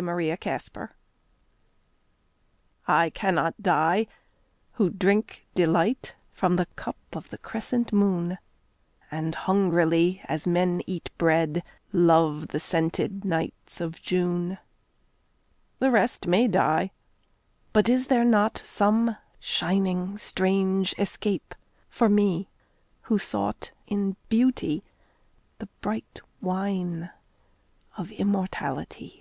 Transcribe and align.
The 0.00 0.06
Wine 0.06 0.88
I 2.88 3.10
cannot 3.10 3.62
die, 3.62 4.06
who 4.72 4.88
drank 4.88 5.46
delight 5.54 6.14
From 6.32 6.56
the 6.56 6.64
cup 6.74 6.96
of 7.12 7.28
the 7.28 7.36
crescent 7.36 7.92
moon, 7.92 8.38
And 9.10 9.34
hungrily 9.34 10.22
as 10.24 10.46
men 10.46 10.80
eat 10.86 11.10
bread, 11.18 11.62
Loved 11.92 12.48
the 12.48 12.60
scented 12.60 13.26
nights 13.26 13.82
of 13.82 14.00
June. 14.00 14.56
The 15.80 15.90
rest 15.90 16.26
may 16.26 16.48
die 16.48 16.92
but 17.74 17.86
is 17.90 18.06
there 18.06 18.24
not 18.24 18.56
Some 18.64 19.18
shining 19.38 20.16
strange 20.16 20.94
escape 20.96 21.54
for 21.90 22.08
me 22.08 22.48
Who 23.02 23.18
sought 23.18 23.70
in 23.86 24.16
Beauty 24.30 24.82
the 25.58 25.66
bright 25.82 26.22
wine 26.40 27.10
Of 27.98 28.10
immortality? 28.12 29.18